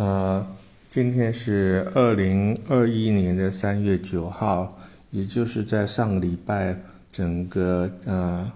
[0.00, 0.46] 呃，
[0.88, 4.80] 今天是二零二一年的三月九号，
[5.10, 6.74] 也就是在上个礼拜，
[7.12, 8.50] 整个呃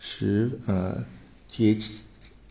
[0.00, 1.00] 时呃
[1.46, 1.78] 节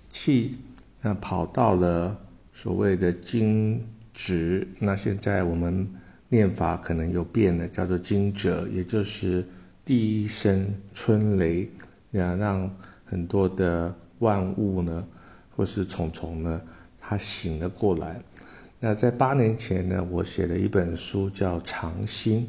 [0.07, 0.55] 气
[1.02, 2.18] 呃跑到了
[2.54, 5.86] 所谓的惊蛰，那现在我们
[6.30, 9.46] 念法可能又变了，叫做惊蛰，也就是
[9.84, 11.70] 第一声春雷，
[12.12, 15.06] 要让很多的万物呢，
[15.58, 16.62] 或是虫虫呢。
[17.10, 18.21] 他醒了过来。
[18.79, 22.42] 那在八年前呢，我写了一本书叫《长心》，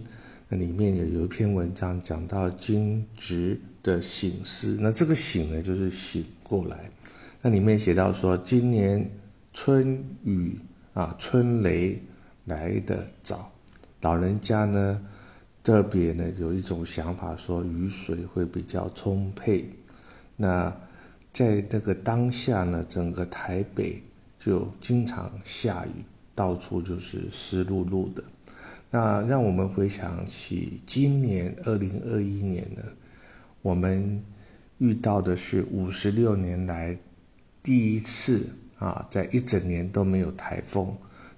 [0.50, 4.76] 那里面有有一篇文章讲到惊蛰的醒思。
[4.78, 6.90] 那这个醒呢，就是醒过来。
[7.40, 9.10] 那里面写到说，今年
[9.54, 10.58] 春雨
[10.92, 11.98] 啊，春雷
[12.44, 13.50] 来得早，
[14.02, 15.00] 老人家呢
[15.64, 19.70] 特别呢有一种想法，说雨水会比较充沛。
[20.36, 20.70] 那
[21.32, 24.02] 在那个当下呢，整个台北。
[24.40, 26.02] 就经常下雨，
[26.34, 28.24] 到处就是湿漉漉的。
[28.90, 32.82] 那让我们回想起今年二零二一年呢，
[33.62, 34.20] 我们
[34.78, 36.96] 遇到的是五十六年来
[37.62, 38.46] 第一次
[38.78, 40.92] 啊，在一整年都没有台风。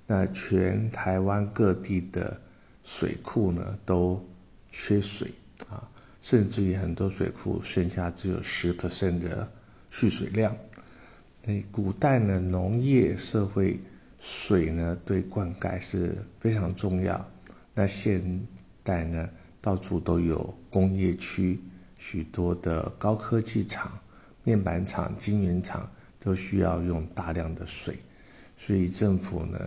[0.06, 2.40] 那全台湾各地的
[2.84, 4.24] 水库呢都
[4.70, 5.28] 缺水
[5.68, 5.88] 啊，
[6.22, 9.50] 甚至于很多水库剩下只有十 percent 的
[9.90, 10.54] 蓄水量。
[11.44, 13.80] 那，古代呢，农业社会
[14.20, 17.28] 水呢对灌溉是非常重要。
[17.74, 18.22] 那现
[18.84, 19.28] 代呢，
[19.60, 21.58] 到处都有工业区，
[21.98, 23.90] 许多的高科技厂、
[24.44, 27.96] 面板厂、晶圆厂都需要用大量的水，
[28.56, 29.58] 所以政府呢，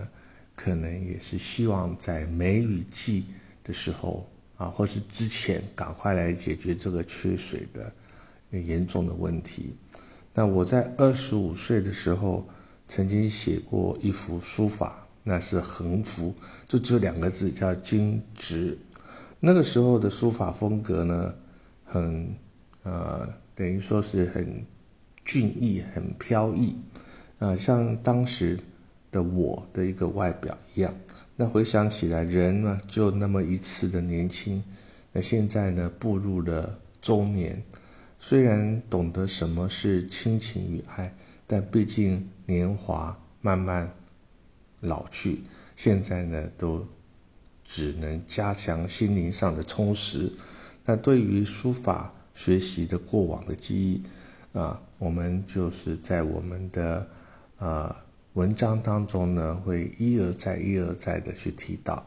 [0.56, 3.26] 可能也是希望在梅雨季
[3.66, 7.94] 的时候啊，或是之前赶快来解决这个缺水的
[8.58, 9.76] 严重的问题。
[10.38, 12.46] 那我在二十五岁的时候，
[12.90, 16.36] 曾经写过一幅书法，那是横幅，
[16.68, 18.78] 就只有两个字，叫“金直”。
[19.40, 21.34] 那个时候的书法风格呢，
[21.86, 22.36] 很
[22.84, 23.26] 呃，
[23.56, 24.62] 等于说是很
[25.24, 26.76] 俊逸、很飘逸，
[27.40, 28.60] 啊，像当时
[29.12, 30.94] 的我的一个外表一样。
[31.38, 34.62] 那回想起来，人呢就那么一次的年轻，
[35.14, 37.64] 那现在呢步入了中年。
[38.28, 41.14] 虽然懂得什么是亲情与爱，
[41.46, 43.94] 但毕竟年华慢慢
[44.80, 45.42] 老去，
[45.76, 46.84] 现在呢都
[47.64, 50.34] 只能加强心灵上的充实。
[50.86, 54.02] 那对于书法学习的过往的记忆
[54.58, 57.08] 啊，我们就是在我们的
[57.60, 57.96] 呃
[58.34, 62.04] 文章当中呢，会一而再、一而再的去提到。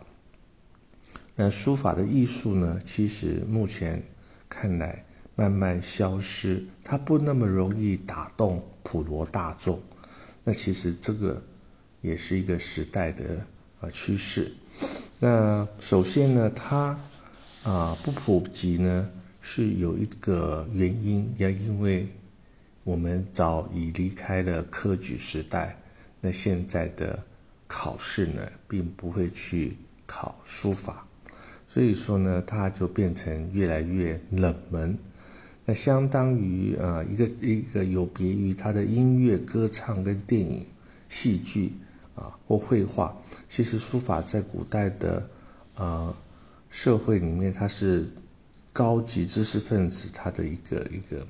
[1.36, 4.02] 那书法的艺术呢，其实目前
[4.48, 5.04] 看来。
[5.38, 9.80] 慢慢消失，它不那么容易打动普罗大众。
[10.42, 11.40] 那其实这个
[12.00, 13.46] 也是一个时代的
[13.80, 14.52] 啊趋势。
[15.20, 16.98] 那首先呢，它
[17.62, 19.08] 啊不普及呢，
[19.40, 22.08] 是有一个原因，也因为
[22.82, 25.78] 我们早已离开了科举时代。
[26.20, 27.16] 那现在的
[27.68, 31.06] 考试呢，并不会去考书法，
[31.68, 34.98] 所以说呢，它就变成越来越冷门。
[35.68, 40.64] 那相当于呃一个一个有别于他的音乐、歌唱跟电影、
[41.10, 41.74] 戏剧
[42.14, 43.14] 啊或绘画。
[43.50, 45.28] 其实书法在古代的
[45.76, 46.16] 呃
[46.70, 48.08] 社会里面，它是
[48.72, 51.26] 高级知识分子他的一个一个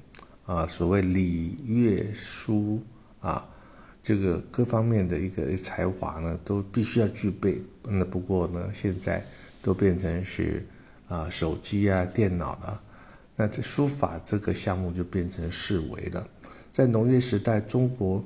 [0.47, 2.81] 啊所谓礼乐书
[3.19, 3.45] 啊
[4.05, 7.61] 这个各方面的一个才华呢，都必须要具备。
[7.83, 9.21] 那不过呢，现在
[9.61, 10.65] 都变成是
[11.09, 12.81] 啊手机啊电脑了。
[13.41, 16.27] 那这书法这个项目就变成视为了，
[16.73, 18.23] 在农业时代，中国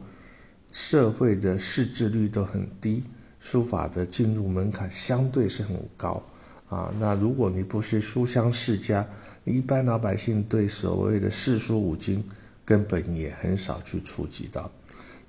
[0.70, 3.04] 社会的识字率都很低，
[3.38, 6.22] 书法的进入门槛相对是很高
[6.70, 6.90] 啊。
[6.98, 9.06] 那如果你不是书香世家，
[9.44, 12.24] 一般老百姓对所谓的四书五经
[12.64, 14.70] 根本也很少去触及到。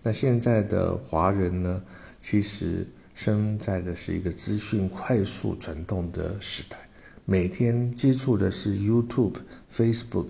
[0.01, 1.83] 那现在的华人呢，
[2.21, 6.77] 其实生在的是一个资讯快速转动的时代。
[7.25, 9.35] 每天接触的是 YouTube、
[9.73, 10.27] Facebook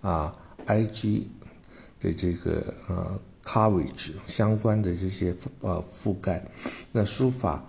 [0.00, 0.34] 啊、
[0.66, 1.22] IG
[1.98, 6.44] 的这个呃 coverage 相关的这些呃覆盖，
[6.92, 7.64] 那书法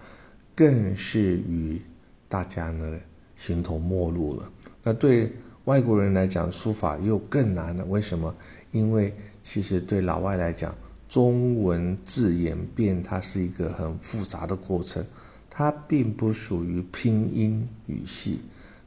[0.55, 1.81] 更是与
[2.27, 2.99] 大家呢
[3.35, 4.51] 形同陌路了。
[4.83, 5.31] 那对
[5.65, 7.83] 外国人来讲，书法又更难了。
[7.85, 8.33] 为什么？
[8.71, 9.11] 因为
[9.41, 10.75] 其实对老外来讲，
[11.07, 15.03] 中文字演变它是一个很复杂的过程，
[15.49, 18.41] 它并不属于拼音语系。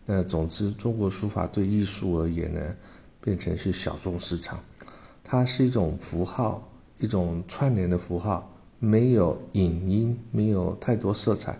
[0.04, 2.60] 那总之，中国书法对艺术而言呢，
[3.20, 4.58] 变成是小众市场。
[5.22, 6.68] 它是一种符号，
[6.98, 11.56] 一种串联的符号，没有影音，没有太多色彩，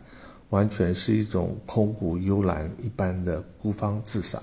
[0.51, 4.43] 完全是一种空谷幽兰一般的孤芳自赏。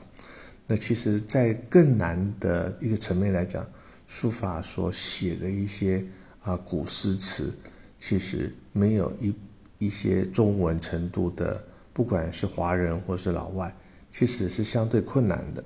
[0.66, 3.66] 那其实，在更难的一个层面来讲，
[4.08, 6.04] 书法所写的一些
[6.42, 7.54] 啊古诗词，
[8.00, 9.36] 其实没有一
[9.78, 11.62] 一些中文程度的，
[11.92, 13.76] 不管是华人或是老外，
[14.12, 15.64] 其实是相对困难的。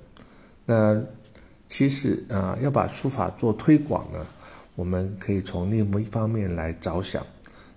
[0.64, 1.02] 那
[1.68, 4.26] 其实啊，要把书法做推广呢？
[4.76, 7.24] 我们可以从另外一方面来着想，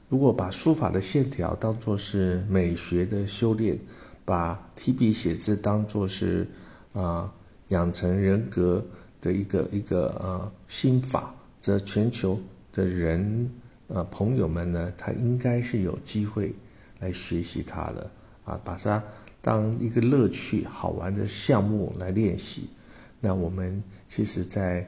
[0.09, 3.77] 如果把书法的线条当作是美学的修炼，
[4.25, 6.47] 把提笔写字当作是
[6.93, 7.31] 啊
[7.67, 8.83] 养成人格
[9.21, 12.39] 的一个一个呃心法，则全球
[12.73, 13.51] 的人
[13.87, 16.53] 呃朋友们呢，他应该是有机会
[16.99, 18.09] 来学习它的
[18.43, 19.03] 啊，把它
[19.41, 22.69] 当一个乐趣、好玩的项目来练习。
[23.19, 24.87] 那我们其实，在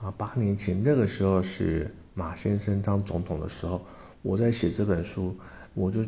[0.00, 3.84] 啊，八年前那个时候是马先生当总统的时候，
[4.22, 5.36] 我在写这本书，
[5.74, 6.04] 我就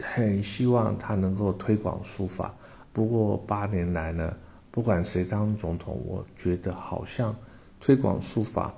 [0.00, 2.54] 很希望他能够推广书法。
[2.92, 4.34] 不过八年来呢，
[4.70, 7.34] 不管谁当总统，我觉得好像
[7.80, 8.74] 推广书法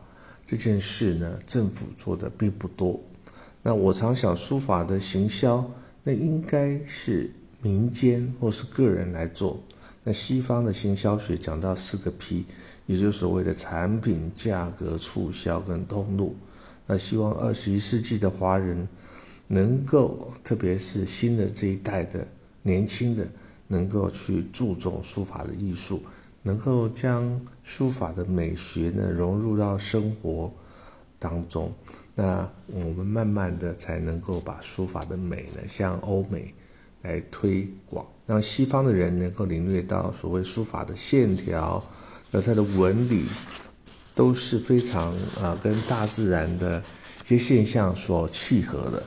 [0.46, 3.00] 这件事呢，政府做的并不多。
[3.62, 5.68] 那我常想，书法的行销，
[6.02, 7.30] 那应该是
[7.62, 9.60] 民间或是个人来做。
[10.02, 12.44] 那西方的行销学讲到四个 P。
[12.86, 16.34] 也就是所谓的产品、价格、促销跟通路。
[16.88, 18.88] 那希望二十一世纪的华人
[19.46, 22.26] 能够，特别是新的这一代的
[22.62, 23.24] 年轻的，
[23.68, 26.02] 能够去注重书法的艺术，
[26.42, 30.52] 能够将书法的美学呢融入到生活
[31.16, 31.72] 当中。
[32.16, 36.52] 那我们慢慢的才能够把书法的美呢向欧美
[37.02, 41.82] 来推广，让西方的人能够领略到所谓书法的线条。
[42.32, 43.24] 而它的纹理
[44.14, 45.12] 都是非常
[45.42, 46.80] 啊，跟大自然的
[47.24, 49.02] 一些现象所契合的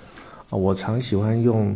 [0.49, 0.57] 啊。
[0.57, 1.73] 我常喜欢用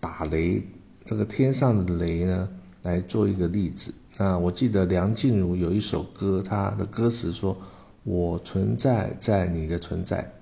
[0.00, 0.62] 打雷
[1.04, 2.48] 这个天上的雷呢
[2.84, 3.92] 来做一个例子。
[4.16, 7.54] 那我记得梁静茹有一首歌，她的歌词说
[8.02, 10.32] ：“我存在在你的存在。”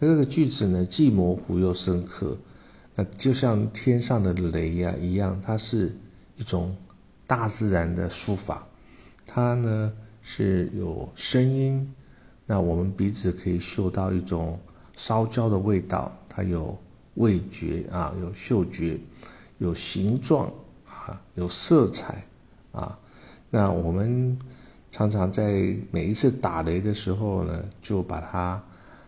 [0.00, 2.36] 那这个句子呢，既模糊又深刻。
[2.94, 5.94] 那就像天上的雷呀一样，它是
[6.36, 6.76] 一种
[7.26, 8.66] 大自然的书法。
[9.26, 9.92] 它呢
[10.22, 11.92] 是有声音，
[12.46, 14.58] 那我们鼻子可以嗅到一种
[14.96, 16.16] 烧焦的味道。
[16.28, 16.76] 它有
[17.14, 18.98] 味觉啊，有嗅觉，
[19.58, 20.52] 有形状
[20.86, 22.24] 啊，有色彩
[22.72, 22.98] 啊。
[23.50, 24.36] 那我们
[24.90, 28.62] 常常在每一次打雷的时候呢，就把它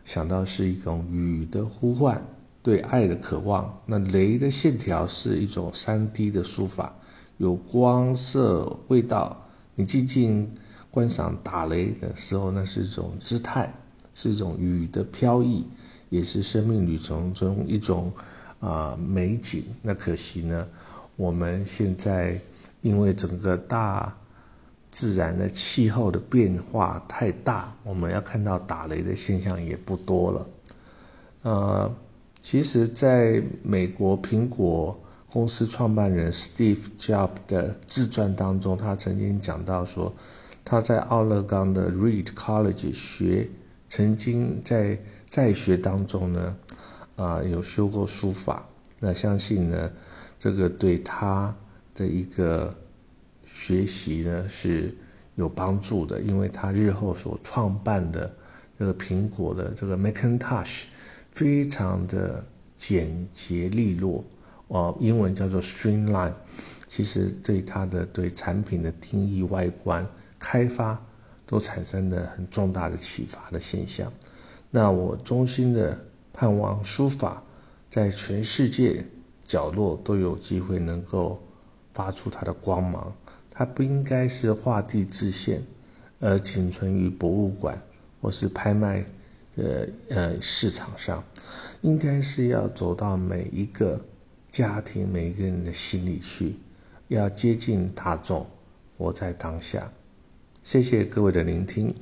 [0.04, 2.20] 想到是一种雨的呼唤，
[2.66, 3.72] 对爱的渴望。
[3.86, 6.92] 那雷的线条是一种三 D 的书法，
[7.36, 9.40] 有光、色、味道。
[9.76, 10.52] 你静静
[10.90, 13.72] 观赏打雷的时候，那是一种姿态，
[14.16, 15.64] 是一种雨的飘逸，
[16.08, 18.12] 也是生命旅程中一种
[18.58, 19.62] 啊美景。
[19.80, 20.66] 那可惜呢，
[21.14, 22.36] 我们现在
[22.80, 24.12] 因为整个大
[24.90, 30.46] 自然的气候的变化太大，我们要看到打雷的现象也不多了。
[31.42, 31.94] 呃，
[32.48, 34.96] 其实，在美国苹果。
[35.28, 40.14] 公司创办人 Steve Jobs 的自传当中，他曾经讲到说，
[40.64, 43.48] 他在奥勒冈的 Reed College 学，
[43.88, 44.96] 曾经在
[45.28, 46.56] 在学当中呢，
[47.16, 48.64] 啊，有修过书法。
[49.00, 49.90] 那相信呢，
[50.38, 51.54] 这个对他
[51.94, 52.73] 的一个
[53.44, 54.97] 学习呢是
[55.35, 58.32] 有帮助的，因为他日后所创办的
[58.78, 60.85] 这个苹果的这个 Macintosh，
[61.37, 62.43] 非常的
[62.78, 64.25] 简洁利落。
[64.69, 66.33] 哦，英文叫做 streamline，
[66.88, 70.05] 其实对它的对产品的定义、外观、
[70.38, 70.99] 开发
[71.47, 74.11] 都产生了很重大的启发的现象。
[74.71, 75.97] 那我衷心的
[76.33, 77.40] 盼望书法
[77.90, 79.05] 在全世界
[79.47, 81.40] 角落都有机会能够
[81.93, 83.14] 发出它的光芒。
[83.50, 85.62] 它不应该是画地自限，
[86.19, 87.81] 而仅存于博物馆
[88.21, 89.05] 或是拍卖
[89.56, 91.22] 呃呃市场上，
[91.80, 94.00] 应该是要走到每一个。
[94.48, 96.56] 家庭每一个人的心里去，
[97.08, 98.46] 要接近大众，
[98.96, 99.92] 活在当下。
[100.62, 101.94] 谢谢各位的聆听。